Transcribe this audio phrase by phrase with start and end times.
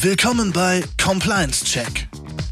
[0.00, 2.06] Willkommen bei Compliance Check.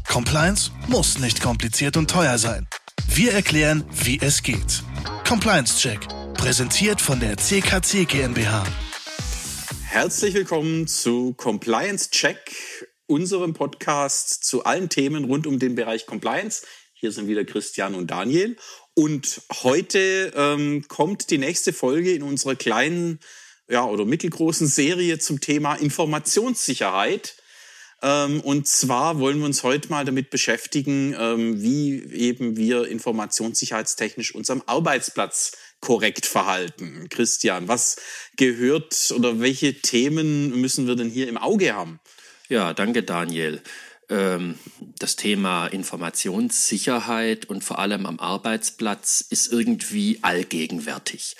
[0.05, 2.67] Compliance muss nicht kompliziert und teuer sein.
[3.07, 4.83] Wir erklären, wie es geht.
[5.25, 6.01] Compliance Check,
[6.33, 8.65] präsentiert von der CKC GmbH.
[9.85, 12.37] Herzlich willkommen zu Compliance Check,
[13.05, 16.65] unserem Podcast zu allen Themen rund um den Bereich Compliance.
[16.91, 18.57] Hier sind wieder Christian und Daniel.
[18.93, 23.21] Und heute ähm, kommt die nächste Folge in unserer kleinen
[23.69, 27.36] ja, oder mittelgroßen Serie zum Thema Informationssicherheit.
[28.03, 34.35] Ähm, und zwar wollen wir uns heute mal damit beschäftigen, ähm, wie eben wir informationssicherheitstechnisch
[34.35, 37.07] unserem Arbeitsplatz korrekt verhalten.
[37.09, 37.97] Christian, was
[38.35, 41.99] gehört oder welche Themen müssen wir denn hier im Auge haben?
[42.49, 43.61] Ja, danke Daniel.
[44.09, 44.59] Ähm,
[44.99, 51.35] das Thema Informationssicherheit und vor allem am Arbeitsplatz ist irgendwie allgegenwärtig.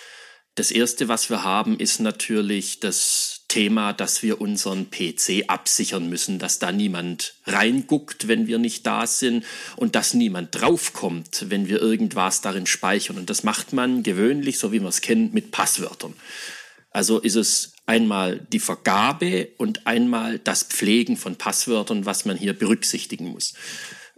[0.55, 6.37] Das Erste, was wir haben, ist natürlich das Thema, dass wir unseren PC absichern müssen,
[6.39, 11.81] dass da niemand reinguckt, wenn wir nicht da sind und dass niemand draufkommt, wenn wir
[11.81, 13.17] irgendwas darin speichern.
[13.17, 16.13] Und das macht man gewöhnlich, so wie man es kennt, mit Passwörtern.
[16.91, 22.53] Also ist es einmal die Vergabe und einmal das Pflegen von Passwörtern, was man hier
[22.53, 23.53] berücksichtigen muss.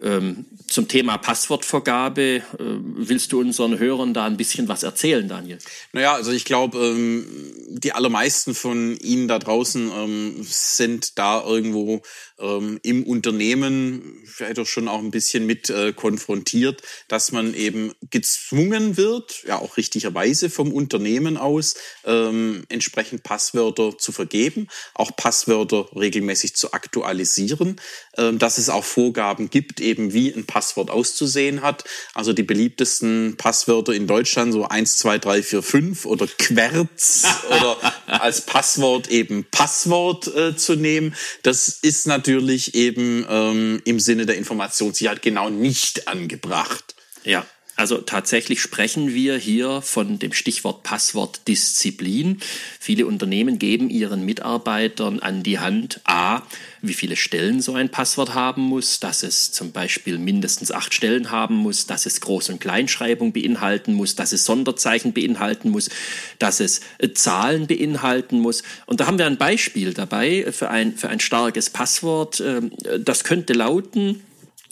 [0.01, 5.59] Ähm, zum Thema Passwortvergabe, äh, willst du unseren Hörern da ein bisschen was erzählen, Daniel?
[5.91, 7.25] Naja, also ich glaube, ähm,
[7.69, 12.01] die allermeisten von Ihnen da draußen ähm, sind da irgendwo
[12.39, 17.93] ähm, im Unternehmen vielleicht auch schon auch ein bisschen mit äh, konfrontiert, dass man eben
[18.09, 25.89] gezwungen wird, ja auch richtigerweise vom Unternehmen aus, ähm, entsprechend Passwörter zu vergeben, auch Passwörter
[25.95, 27.81] regelmäßig zu aktualisieren,
[28.17, 31.83] ähm, dass es auch Vorgaben gibt, eben wie ein Passwort auszusehen hat.
[32.13, 37.77] Also die beliebtesten Passwörter in Deutschland, so 1, 2, 3, 4, 5 oder Querz oder
[38.07, 41.15] als Passwort eben Passwort äh, zu nehmen.
[41.43, 42.28] Das ist natürlich
[42.75, 46.95] eben ähm, im Sinne der Informationssicherheit genau nicht angebracht.
[47.23, 47.45] Ja,
[47.79, 52.39] also tatsächlich sprechen wir hier von dem Stichwort Passwortdisziplin.
[52.77, 56.41] Viele Unternehmen geben ihren Mitarbeitern an die Hand, a,
[56.81, 61.31] wie viele Stellen so ein Passwort haben muss, dass es zum Beispiel mindestens acht Stellen
[61.31, 65.89] haben muss, dass es Groß- und Kleinschreibung beinhalten muss, dass es Sonderzeichen beinhalten muss,
[66.37, 68.63] dass es äh, Zahlen beinhalten muss.
[68.87, 72.41] Und da haben wir ein Beispiel dabei für ein, für ein starkes Passwort.
[72.41, 74.21] Ähm, das könnte lauten,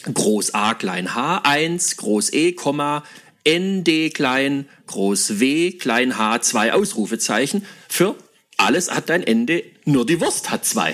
[0.04, 2.56] Groß A klein h 1, Groß E,
[3.48, 7.66] ND klein, Groß W, klein h, zwei Ausrufezeichen.
[7.88, 8.16] Für
[8.58, 10.94] alles hat ein Ende, nur die Wurst hat zwei.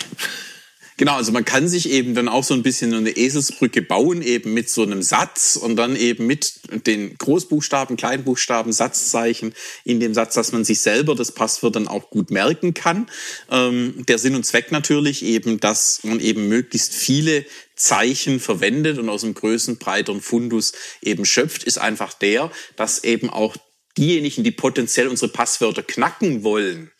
[0.97, 4.53] Genau, also man kann sich eben dann auch so ein bisschen eine Eselsbrücke bauen, eben
[4.53, 6.53] mit so einem Satz und dann eben mit
[6.85, 12.09] den Großbuchstaben, Kleinbuchstaben, Satzzeichen in dem Satz, dass man sich selber das Passwort dann auch
[12.09, 13.09] gut merken kann.
[13.49, 19.09] Ähm, der Sinn und Zweck natürlich eben, dass man eben möglichst viele Zeichen verwendet und
[19.09, 23.55] aus dem größten, breiteren Fundus eben schöpft, ist einfach der, dass eben auch
[23.97, 26.91] diejenigen, die potenziell unsere Passwörter knacken wollen,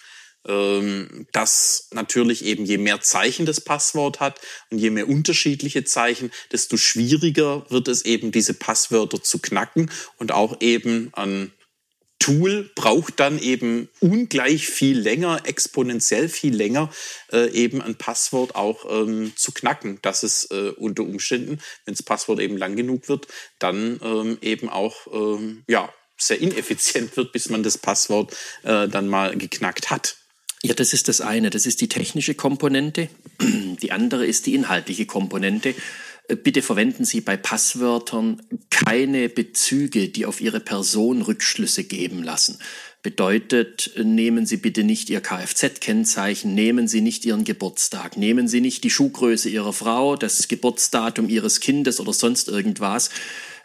[0.47, 4.39] ähm, dass natürlich eben je mehr Zeichen das Passwort hat
[4.69, 10.31] und je mehr unterschiedliche Zeichen, desto schwieriger wird es eben, diese Passwörter zu knacken und
[10.31, 11.53] auch eben ein
[12.23, 16.89] Tool braucht dann eben ungleich viel länger, exponentiell viel länger,
[17.33, 22.03] äh, eben ein Passwort auch ähm, zu knacken, dass es äh, unter Umständen, wenn das
[22.03, 23.27] Passwort eben lang genug wird,
[23.59, 28.33] dann ähm, eben auch ähm, ja sehr ineffizient wird, bis man das Passwort
[28.63, 30.15] äh, dann mal geknackt hat.
[30.66, 31.50] Ja, das ist das eine.
[31.50, 33.09] Das ist die technische Komponente.
[33.81, 35.75] Die andere ist die inhaltliche Komponente.
[36.29, 42.59] Äh, bitte verwenden Sie bei Passwörtern keine Bezüge, die auf Ihre Person Rückschlüsse geben lassen.
[43.02, 48.85] Bedeutet, nehmen Sie bitte nicht Ihr Kfz-Kennzeichen, nehmen Sie nicht Ihren Geburtstag, nehmen Sie nicht
[48.85, 53.09] die Schuhgröße Ihrer Frau, das Geburtsdatum Ihres Kindes oder sonst irgendwas,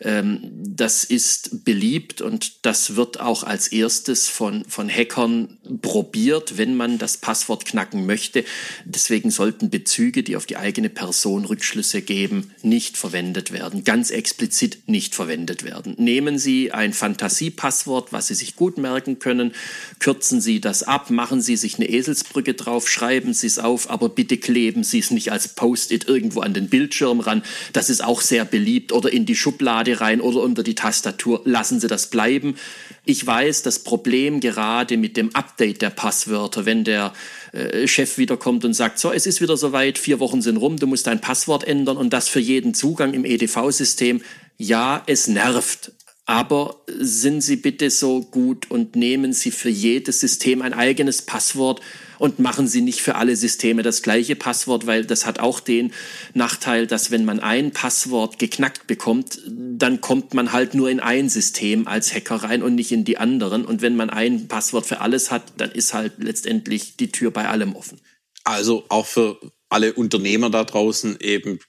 [0.01, 6.99] das ist beliebt und das wird auch als erstes von, von Hackern probiert, wenn man
[6.99, 8.45] das Passwort knacken möchte.
[8.85, 13.83] Deswegen sollten Bezüge, die auf die eigene Person Rückschlüsse geben, nicht verwendet werden.
[13.83, 15.97] Ganz explizit nicht verwendet werden.
[15.99, 19.53] Nehmen Sie ein Fantasiepasswort, was Sie sich gut merken können,
[19.99, 24.11] kürzen Sie das ab, machen Sie sich eine Eselsbrücke drauf, schreiben Sie es auf, aber
[24.11, 27.43] bitte kleben Sie es nicht als Post-it irgendwo an den Bildschirm ran.
[27.73, 31.43] Das ist auch sehr beliebt oder in die Schublade Schublade rein oder unter die Tastatur.
[31.45, 32.57] Lassen Sie das bleiben.
[33.05, 37.13] Ich weiß, das Problem gerade mit dem Update der Passwörter, wenn der
[37.53, 40.87] äh, Chef wiederkommt und sagt, so, es ist wieder soweit, vier Wochen sind rum, du
[40.87, 44.21] musst dein Passwort ändern und das für jeden Zugang im EDV-System.
[44.57, 45.93] Ja, es nervt.
[46.27, 51.81] Aber sind Sie bitte so gut und nehmen Sie für jedes System ein eigenes Passwort
[52.19, 55.93] Und machen Sie nicht für alle Systeme das gleiche Passwort, weil das hat auch den
[56.35, 61.29] Nachteil, dass wenn man ein Passwort geknackt bekommt, dann kommt man halt nur in ein
[61.29, 63.65] System als Hacker rein und nicht in die anderen.
[63.65, 67.49] Und wenn man ein Passwort für alles hat, dann ist halt letztendlich die Tür bei
[67.49, 68.01] allem offen.
[68.45, 69.39] Also auch für
[69.69, 71.61] alle Unternehmer da draußen eben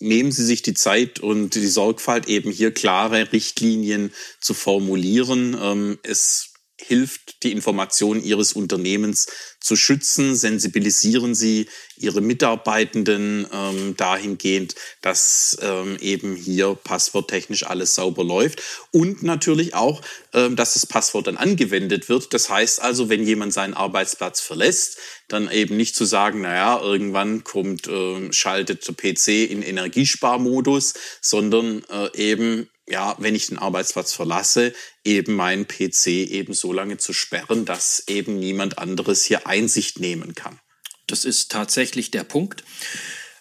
[0.00, 5.56] nehmen Sie sich die Zeit und die Sorgfalt, eben hier klare Richtlinien zu formulieren.
[5.60, 9.26] Ähm, es hilft, die Informationen Ihres Unternehmens
[9.60, 18.22] zu schützen, sensibilisieren Sie Ihre Mitarbeitenden ähm, dahingehend, dass ähm, eben hier passworttechnisch alles sauber
[18.22, 20.00] läuft und natürlich auch,
[20.32, 22.32] ähm, dass das Passwort dann angewendet wird.
[22.32, 27.42] Das heißt also, wenn jemand seinen Arbeitsplatz verlässt, dann eben nicht zu sagen, naja, irgendwann
[27.42, 34.12] kommt, äh, schaltet der PC in Energiesparmodus, sondern äh, eben ja, wenn ich den Arbeitsplatz
[34.12, 34.72] verlasse,
[35.04, 40.34] eben meinen PC eben so lange zu sperren, dass eben niemand anderes hier Einsicht nehmen
[40.34, 40.58] kann.
[41.06, 42.64] Das ist tatsächlich der Punkt.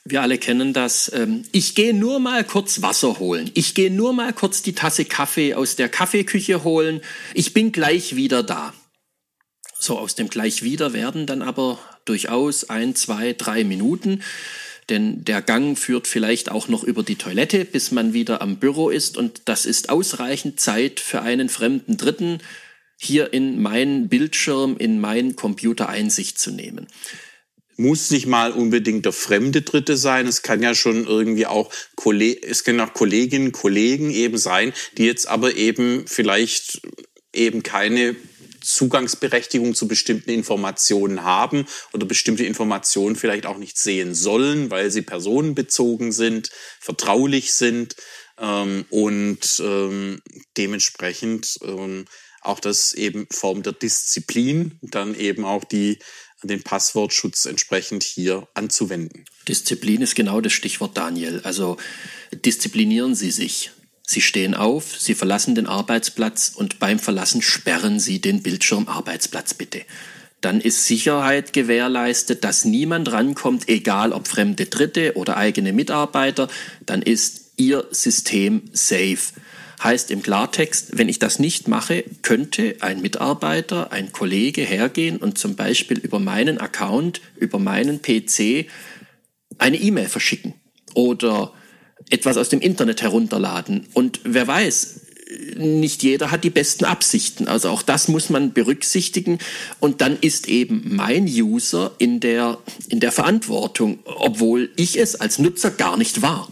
[0.06, 1.12] Wir alle kennen das.
[1.14, 3.52] Ähm, ich gehe nur mal kurz Wasser holen.
[3.56, 7.02] Ich gehe nur mal kurz die Tasse Kaffee aus der Kaffeeküche holen.
[7.34, 8.74] Ich bin gleich wieder da.
[9.80, 14.24] So aus dem gleich wieder werden dann aber durchaus ein, zwei, drei Minuten.
[14.90, 18.90] Denn der Gang führt vielleicht auch noch über die Toilette, bis man wieder am Büro
[18.90, 19.18] ist.
[19.18, 22.40] Und das ist ausreichend Zeit für einen fremden Dritten,
[23.00, 26.88] hier in meinen Bildschirm, in meinen Computer Einsicht zu nehmen
[27.78, 30.28] muss nicht mal unbedingt der fremde Dritte sein.
[30.28, 31.72] Es kann ja schon irgendwie auch
[32.42, 36.82] es können auch Kolleginnen, Kollegen eben sein, die jetzt aber eben vielleicht
[37.34, 38.16] eben keine
[38.68, 45.02] Zugangsberechtigung zu bestimmten Informationen haben oder bestimmte Informationen vielleicht auch nicht sehen sollen, weil sie
[45.02, 47.96] personenbezogen sind, vertraulich sind
[48.38, 50.22] ähm, und ähm,
[50.58, 52.06] dementsprechend ähm,
[52.42, 56.00] auch das eben Form der Disziplin, dann eben auch die
[56.44, 59.26] den Passwortschutz entsprechend hier anzuwenden.
[59.48, 61.42] Disziplin ist genau das Stichwort, Daniel.
[61.44, 61.78] Also
[62.32, 63.72] disziplinieren Sie sich.
[64.10, 69.54] Sie stehen auf, Sie verlassen den Arbeitsplatz und beim Verlassen sperren Sie den Bildschirm Arbeitsplatz
[69.54, 69.82] bitte.
[70.40, 76.48] Dann ist Sicherheit gewährleistet, dass niemand rankommt, egal ob fremde Dritte oder eigene Mitarbeiter.
[76.86, 79.34] Dann ist Ihr System safe.
[79.84, 85.38] Heißt im Klartext, wenn ich das nicht mache, könnte ein Mitarbeiter, ein Kollege hergehen und
[85.38, 88.68] zum Beispiel über meinen Account, über meinen PC
[89.58, 90.54] eine E-Mail verschicken
[90.94, 91.52] oder
[92.10, 93.88] etwas aus dem Internet herunterladen.
[93.94, 95.02] Und wer weiß,
[95.58, 97.48] nicht jeder hat die besten Absichten.
[97.48, 99.40] Also auch das muss man berücksichtigen.
[99.80, 102.60] Und dann ist eben mein User in der,
[102.90, 106.52] in der Verantwortung, obwohl ich es als Nutzer gar nicht war.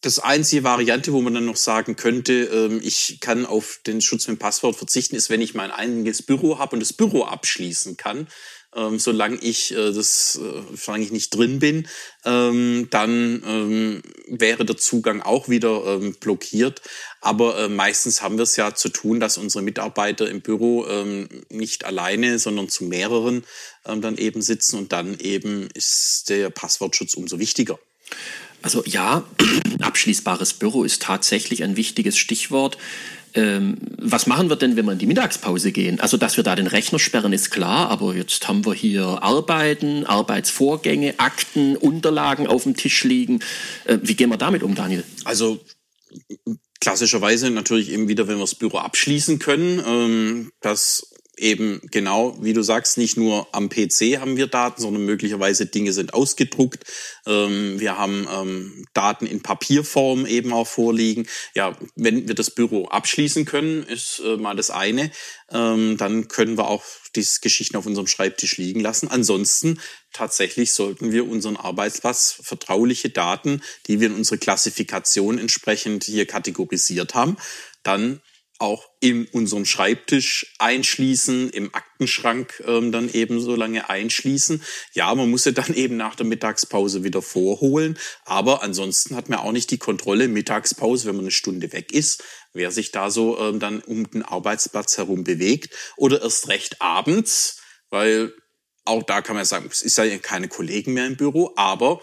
[0.00, 4.28] Das einzige Variante, wo man dann noch sagen könnte, ähm, ich kann auf den Schutz
[4.28, 8.28] mit Passwort verzichten, ist, wenn ich mein eigenes Büro habe und das Büro abschließen kann
[8.76, 11.88] ähm, solange ich äh, das, äh, solange ich nicht drin bin,
[12.24, 16.82] ähm, dann ähm, wäre der Zugang auch wieder ähm, blockiert.
[17.20, 21.28] Aber äh, meistens haben wir es ja zu tun, dass unsere Mitarbeiter im Büro ähm,
[21.48, 23.44] nicht alleine, sondern zu mehreren
[23.86, 27.78] ähm, dann eben sitzen und dann eben ist der Passwortschutz umso wichtiger.
[28.62, 29.24] Also ja,
[29.80, 32.78] abschließbares Büro ist tatsächlich ein wichtiges Stichwort
[33.36, 36.00] ähm, was machen wir denn, wenn wir in die Mittagspause gehen?
[36.00, 40.06] Also, dass wir da den Rechner sperren, ist klar, aber jetzt haben wir hier Arbeiten,
[40.06, 43.40] Arbeitsvorgänge, Akten, Unterlagen auf dem Tisch liegen.
[43.84, 45.04] Äh, wie gehen wir damit um, Daniel?
[45.24, 45.60] Also,
[46.80, 52.52] klassischerweise natürlich eben wieder, wenn wir das Büro abschließen können, ähm, dass eben genau, wie
[52.52, 56.84] du sagst, nicht nur am PC haben wir Daten, sondern möglicherweise Dinge sind ausgedruckt.
[57.26, 61.26] Ähm, wir haben ähm, Daten in Papierform eben auch vorliegen.
[61.54, 65.10] Ja, wenn wir das Büro abschließen können, ist äh, mal das eine.
[65.50, 69.08] Ähm, dann können wir auch diese Geschichten auf unserem Schreibtisch liegen lassen.
[69.08, 69.78] Ansonsten
[70.12, 77.14] tatsächlich sollten wir unseren Arbeitsplatz vertrauliche Daten, die wir in unsere Klassifikation entsprechend hier kategorisiert
[77.14, 77.36] haben,
[77.82, 78.20] dann
[78.58, 84.62] auch in unserem Schreibtisch einschließen, im Aktenschrank ähm, dann eben so lange einschließen.
[84.94, 89.40] Ja, man muss ja dann eben nach der Mittagspause wieder vorholen, aber ansonsten hat man
[89.40, 93.38] auch nicht die Kontrolle Mittagspause, wenn man eine Stunde weg ist, wer sich da so
[93.38, 97.60] ähm, dann um den Arbeitsplatz herum bewegt oder erst recht abends,
[97.90, 98.32] weil
[98.84, 102.00] auch da kann man sagen, es ist ja keine Kollegen mehr im Büro, aber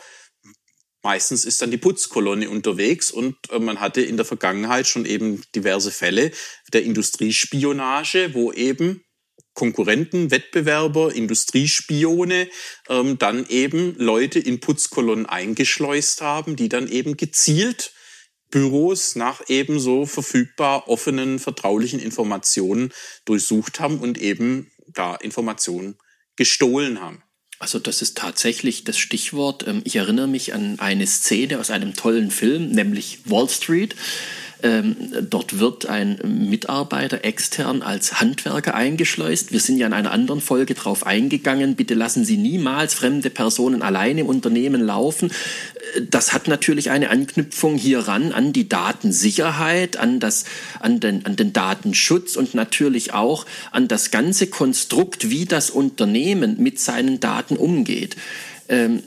[1.03, 5.43] Meistens ist dann die Putzkolonne unterwegs und äh, man hatte in der Vergangenheit schon eben
[5.53, 6.31] diverse Fälle
[6.72, 9.03] der Industriespionage, wo eben
[9.53, 12.48] Konkurrenten, Wettbewerber, Industriespione
[12.89, 17.93] ähm, dann eben Leute in Putzkolonnen eingeschleust haben, die dann eben gezielt
[18.50, 22.93] Büros nach ebenso verfügbar offenen, vertraulichen Informationen
[23.25, 25.98] durchsucht haben und eben da Informationen
[26.36, 27.24] gestohlen haben.
[27.63, 29.65] Also das ist tatsächlich das Stichwort.
[29.65, 33.96] Ähm, ich erinnere mich an eine Szene aus einem tollen Film, nämlich Wall Street.
[34.63, 34.96] Ähm,
[35.29, 39.51] dort wird ein Mitarbeiter extern als Handwerker eingeschleust.
[39.51, 41.75] Wir sind ja in einer anderen Folge darauf eingegangen.
[41.75, 45.32] Bitte lassen Sie niemals fremde Personen alleine im Unternehmen laufen.
[46.10, 50.46] Das hat natürlich eine Anknüpfung hieran an die Datensicherheit, an, das,
[50.79, 56.55] an, den, an den Datenschutz und natürlich auch an das ganze Konstrukt, wie das Unternehmen
[56.58, 58.15] mit seinen Daten umgeht.
[58.70, 59.03] Ähm,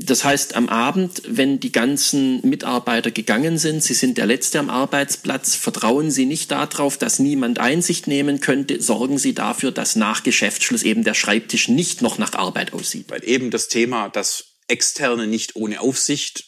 [0.00, 4.70] das heißt, am Abend, wenn die ganzen Mitarbeiter gegangen sind, Sie sind der Letzte am
[4.70, 10.22] Arbeitsplatz, vertrauen Sie nicht darauf, dass niemand Einsicht nehmen könnte, sorgen Sie dafür, dass nach
[10.22, 13.10] Geschäftsschluss eben der Schreibtisch nicht noch nach Arbeit aussieht.
[13.10, 16.44] Weil eben das Thema, dass Externe nicht ohne Aufsicht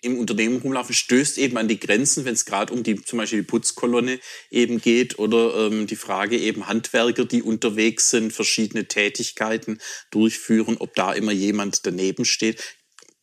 [0.00, 3.40] im Unternehmen rumlaufen, stößt eben an die Grenzen, wenn es gerade um die zum Beispiel
[3.40, 4.20] die Putzkolonne
[4.50, 9.80] eben geht oder ähm, die Frage eben Handwerker, die unterwegs sind, verschiedene Tätigkeiten
[10.12, 12.62] durchführen, ob da immer jemand daneben steht,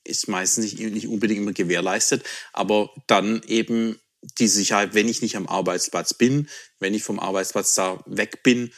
[0.03, 3.99] ist meistens nicht, nicht unbedingt immer gewährleistet, aber dann eben
[4.39, 6.47] die Sicherheit, wenn ich nicht am Arbeitsplatz bin,
[6.79, 8.71] wenn ich vom Arbeitsplatz da weg bin,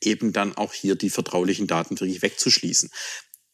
[0.00, 2.90] eben dann auch hier die vertraulichen Daten wirklich wegzuschließen.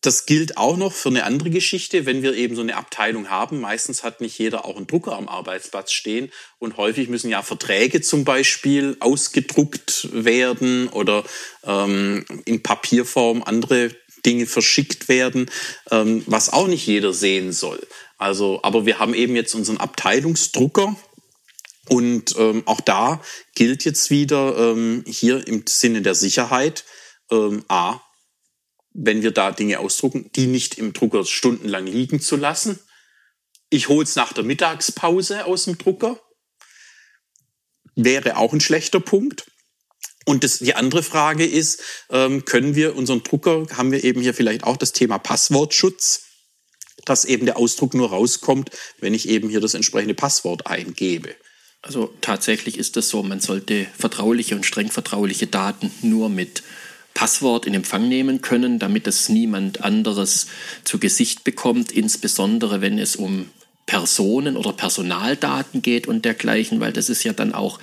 [0.01, 3.61] Das gilt auch noch für eine andere Geschichte, wenn wir eben so eine Abteilung haben.
[3.61, 8.01] Meistens hat nicht jeder auch einen Drucker am Arbeitsplatz stehen und häufig müssen ja Verträge
[8.01, 11.25] zum Beispiel ausgedruckt werden oder
[11.65, 13.91] ähm, in Papierform andere
[14.25, 15.51] Dinge verschickt werden,
[15.91, 17.87] ähm, was auch nicht jeder sehen soll.
[18.17, 20.97] Also, aber wir haben eben jetzt unseren Abteilungsdrucker,
[21.89, 23.23] und ähm, auch da
[23.55, 26.85] gilt jetzt wieder ähm, hier im Sinne der Sicherheit,
[27.31, 28.01] ähm, a,
[28.93, 32.79] wenn wir da Dinge ausdrucken, die nicht im Drucker stundenlang liegen zu lassen.
[33.71, 36.21] Ich hole es nach der Mittagspause aus dem Drucker.
[37.95, 39.47] Wäre auch ein schlechter Punkt.
[40.29, 41.81] Und das, die andere Frage ist,
[42.11, 46.25] ähm, können wir unseren Drucker, haben wir eben hier vielleicht auch das Thema Passwortschutz,
[47.07, 48.69] dass eben der Ausdruck nur rauskommt,
[49.01, 51.35] wenn ich eben hier das entsprechende Passwort eingebe.
[51.81, 56.63] Also tatsächlich ist es so, man sollte vertrauliche und streng vertrauliche Daten nur mit
[57.15, 60.49] Passwort in Empfang nehmen können, damit es niemand anderes
[60.85, 63.49] zu Gesicht bekommt, insbesondere wenn es um
[63.87, 67.79] Personen oder Personaldaten geht und dergleichen, weil das ist ja dann auch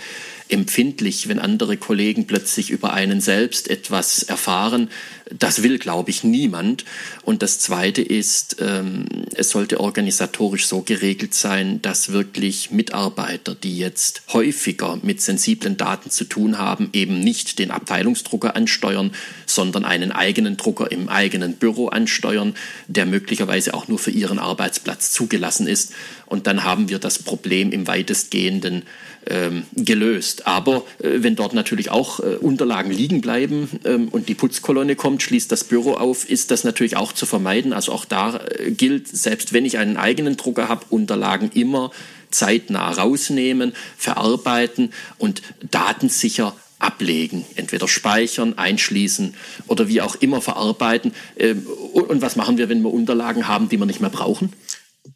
[0.47, 4.89] empfindlich, wenn andere Kollegen plötzlich über einen selbst etwas erfahren.
[5.31, 6.85] Das will, glaube ich, niemand.
[7.23, 13.77] Und das Zweite ist, ähm, es sollte organisatorisch so geregelt sein, dass wirklich Mitarbeiter, die
[13.77, 19.11] jetzt häufiger mit sensiblen Daten zu tun haben, eben nicht den Abteilungsdrucker ansteuern,
[19.47, 22.53] sondern einen eigenen Drucker im eigenen Büro ansteuern,
[22.87, 25.93] der möglicherweise auch nur für ihren Arbeitsplatz zugelassen ist.
[26.27, 28.83] Und dann haben wir das Problem im weitestgehenden
[29.27, 30.34] ähm, gelöst.
[30.43, 35.23] Aber äh, wenn dort natürlich auch äh, Unterlagen liegen bleiben ähm, und die Putzkolonne kommt,
[35.23, 37.73] schließt das Büro auf, ist das natürlich auch zu vermeiden.
[37.73, 41.91] Also auch da äh, gilt, selbst wenn ich einen eigenen Drucker habe, Unterlagen immer
[42.31, 49.33] zeitnah rausnehmen, verarbeiten und datensicher ablegen, entweder speichern, einschließen
[49.67, 51.13] oder wie auch immer verarbeiten.
[51.37, 54.51] Ähm, und was machen wir, wenn wir Unterlagen haben, die wir nicht mehr brauchen?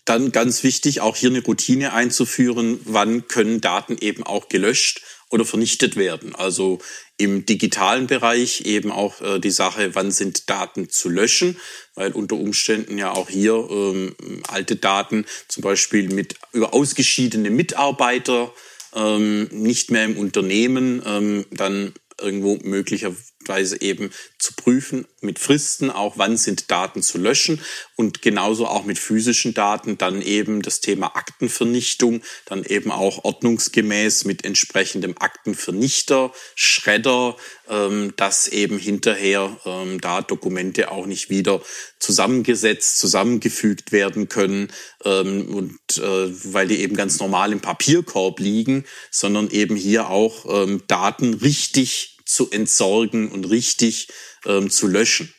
[0.05, 5.45] Dann ganz wichtig, auch hier eine Routine einzuführen, wann können Daten eben auch gelöscht oder
[5.45, 6.35] vernichtet werden.
[6.35, 6.79] Also
[7.17, 11.57] im digitalen Bereich eben auch äh, die Sache, wann sind Daten zu löschen,
[11.95, 14.15] weil unter Umständen ja auch hier ähm,
[14.47, 18.53] alte Daten zum Beispiel mit über ausgeschiedene Mitarbeiter
[18.95, 22.57] ähm, nicht mehr im Unternehmen ähm, dann irgendwo
[23.49, 27.59] möglicherweise eben zu prüfen, mit Fristen auch, wann sind Daten zu löschen
[27.95, 34.25] und genauso auch mit physischen Daten dann eben das Thema Aktenvernichtung, dann eben auch ordnungsgemäß
[34.25, 37.35] mit entsprechendem Aktenvernichter, Schredder,
[37.67, 41.61] ähm, dass eben hinterher ähm, da Dokumente auch nicht wieder
[41.99, 44.71] zusammengesetzt, zusammengefügt werden können
[45.03, 50.29] ähm, und äh, weil die eben ganz normal im Papierkorb liegen, sondern eben hier auch
[50.87, 54.07] Daten richtig zu entsorgen und richtig
[54.45, 55.33] ähm, zu löschen.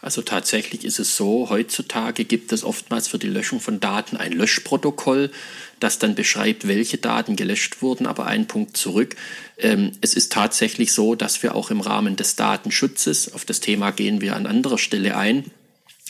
[0.00, 4.32] Also tatsächlich ist es so, heutzutage gibt es oftmals für die Löschung von Daten ein
[4.32, 5.30] Löschprotokoll,
[5.78, 8.06] das dann beschreibt, welche Daten gelöscht wurden.
[8.06, 9.16] Aber ein Punkt zurück.
[9.58, 13.90] Ähm, es ist tatsächlich so, dass wir auch im Rahmen des Datenschutzes, auf das Thema
[13.90, 15.50] gehen wir an anderer Stelle ein,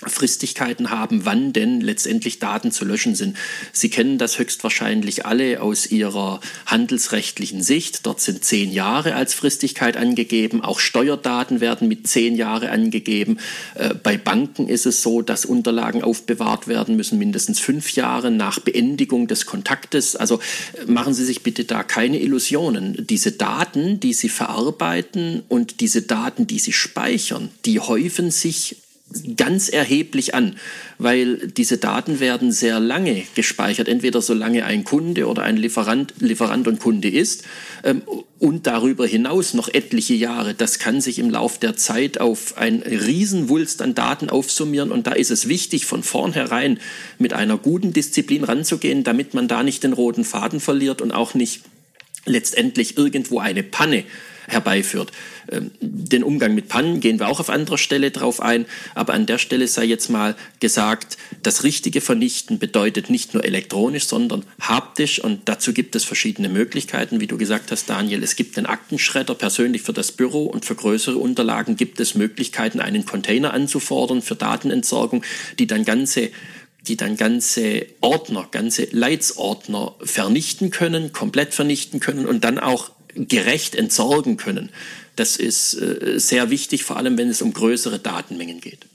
[0.06, 3.36] Fristigkeiten haben, wann denn letztendlich Daten zu löschen sind.
[3.72, 8.06] Sie kennen das höchstwahrscheinlich alle aus Ihrer handelsrechtlichen Sicht.
[8.06, 10.62] Dort sind zehn Jahre als Fristigkeit angegeben.
[10.62, 13.38] Auch Steuerdaten werden mit zehn Jahre angegeben.
[13.74, 18.58] Äh, bei Banken ist es so, dass Unterlagen aufbewahrt werden müssen, mindestens fünf Jahre nach
[18.60, 20.16] Beendigung des Kontaktes.
[20.16, 20.40] Also
[20.74, 23.06] äh, machen Sie sich bitte da keine Illusionen.
[23.06, 28.76] Diese Daten, die Sie verarbeiten und diese Daten, die Sie speichern, die häufen sich
[29.36, 30.56] ganz erheblich an,
[30.98, 36.68] weil diese Daten werden sehr lange gespeichert, entweder solange ein Kunde oder ein Lieferant, Lieferant
[36.68, 37.44] und Kunde ist
[37.82, 38.02] ähm,
[38.38, 40.54] und darüber hinaus noch etliche Jahre.
[40.54, 45.12] Das kann sich im Lauf der Zeit auf ein Riesenwulst an Daten aufsummieren und da
[45.12, 46.78] ist es wichtig, von vornherein
[47.18, 51.34] mit einer guten Disziplin ranzugehen, damit man da nicht den roten Faden verliert und auch
[51.34, 51.62] nicht
[52.26, 54.04] letztendlich irgendwo eine Panne
[54.46, 55.12] herbeiführt.
[55.50, 59.26] Ähm, den Umgang mit Pannen gehen wir auch auf anderer Stelle drauf ein, aber an
[59.26, 65.18] der Stelle sei jetzt mal gesagt, das richtige Vernichten bedeutet nicht nur elektronisch, sondern haptisch
[65.22, 68.22] und dazu gibt es verschiedene Möglichkeiten, wie du gesagt hast, Daniel.
[68.22, 72.80] Es gibt den Aktenschredder persönlich für das Büro und für größere Unterlagen gibt es Möglichkeiten,
[72.80, 75.22] einen Container anzufordern für Datenentsorgung,
[75.58, 76.30] die dann ganze
[76.86, 83.74] die dann ganze Ordner, ganze Leitsordner vernichten können, komplett vernichten können und dann auch gerecht
[83.74, 84.70] entsorgen können.
[85.20, 88.86] Das ist äh, sehr wichtig, vor allem wenn es um größere Datenmengen geht.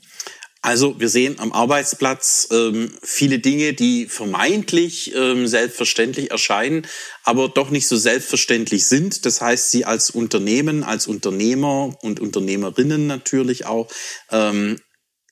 [0.60, 6.84] Also wir sehen am Arbeitsplatz ähm, viele Dinge, die vermeintlich ähm, selbstverständlich erscheinen,
[7.22, 9.24] aber doch nicht so selbstverständlich sind.
[9.24, 13.88] Das heißt, Sie als Unternehmen, als Unternehmer und Unternehmerinnen natürlich auch,
[14.32, 14.80] ähm,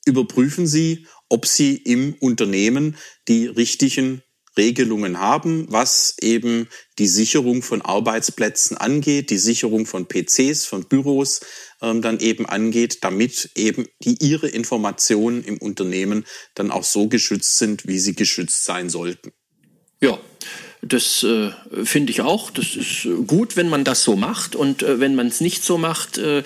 [0.05, 2.95] überprüfen Sie, ob Sie im Unternehmen
[3.27, 4.23] die richtigen
[4.57, 11.41] Regelungen haben, was eben die Sicherung von Arbeitsplätzen angeht, die Sicherung von PCs, von Büros
[11.81, 17.57] ähm, dann eben angeht, damit eben die ihre Informationen im Unternehmen dann auch so geschützt
[17.57, 19.31] sind, wie sie geschützt sein sollten.
[20.01, 20.19] Ja,
[20.87, 21.49] das äh,
[21.83, 22.51] finde ich auch.
[22.51, 24.55] Das ist gut, wenn man das so macht.
[24.55, 26.43] Und äh, wenn man es nicht so macht, äh,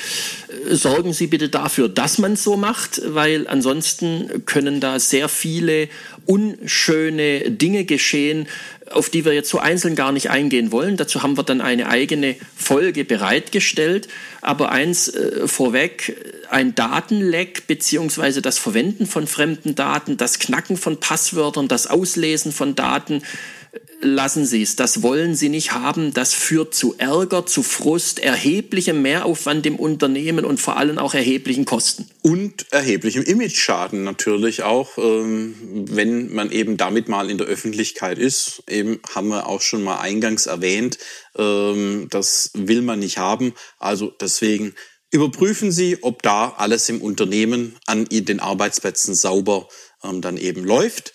[0.69, 5.89] sorgen Sie bitte dafür, dass man es so macht, weil ansonsten können da sehr viele
[6.25, 8.47] unschöne Dinge geschehen,
[8.89, 10.95] auf die wir jetzt so einzeln gar nicht eingehen wollen.
[10.95, 14.07] Dazu haben wir dann eine eigene Folge bereitgestellt.
[14.39, 16.15] Aber eins äh, vorweg,
[16.49, 22.75] ein Datenleck beziehungsweise das Verwenden von fremden Daten, das Knacken von Passwörtern, das Auslesen von
[22.75, 23.21] Daten,
[24.01, 24.75] lassen Sie es.
[24.75, 26.13] Das wollen Sie nicht haben.
[26.13, 31.65] Das führt zu Ärger, zu Frust, erheblichem Mehraufwand im Unternehmen und vor allem auch erheblichen
[31.65, 32.09] Kosten.
[32.21, 35.55] Und erheblichem Imageschaden natürlich auch, ähm,
[35.89, 38.63] wenn man eben damit mal in der Öffentlichkeit ist.
[38.67, 40.97] Eben haben wir auch schon mal eingangs erwähnt,
[41.37, 43.53] ähm, das will man nicht haben.
[43.77, 44.75] Also deswegen
[45.11, 49.67] überprüfen Sie, ob da alles im Unternehmen an den Arbeitsplätzen sauber
[50.03, 51.13] ähm, dann eben läuft.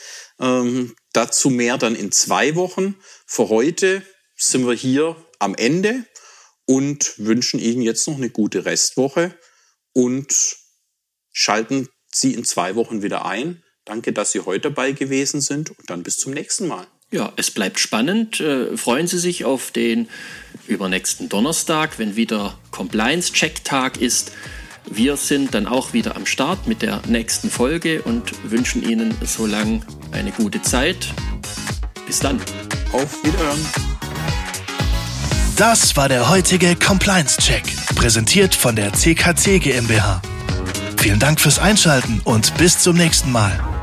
[0.40, 2.94] Ähm, dazu mehr dann in zwei Wochen.
[3.26, 4.02] Für heute
[4.34, 6.06] sind wir hier am Ende
[6.64, 9.38] und wünschen Ihnen jetzt noch eine gute Restwoche
[9.92, 10.56] und
[11.32, 15.88] schalten Sie in zwei Wochen wieder ein Danke, dass Sie heute dabei gewesen sind und
[15.88, 16.86] dann bis zum nächsten Mal.
[17.10, 18.38] Ja, es bleibt spannend.
[18.38, 20.08] Äh, freuen Sie sich auf den
[20.66, 24.32] übernächsten Donnerstag, wenn wieder Compliance-Check-Tag ist.
[24.90, 29.46] Wir sind dann auch wieder am Start mit der nächsten Folge und wünschen Ihnen so
[29.46, 31.08] lang eine gute Zeit.
[32.06, 32.42] Bis dann.
[32.92, 33.58] Auf Wiederhören.
[35.56, 40.20] Das war der heutige Compliance-Check, präsentiert von der CKC GmbH.
[40.98, 43.77] Vielen Dank fürs Einschalten und bis zum nächsten Mal.